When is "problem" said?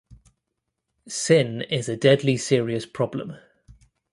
2.87-3.33